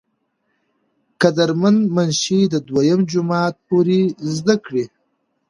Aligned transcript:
قدر 1.21 1.49
مند 1.61 1.81
منشي 1.95 2.41
د 2.53 2.55
دويم 2.67 2.99
جمات 3.11 3.53
پورې 3.67 4.01
زدکړې 4.35 4.85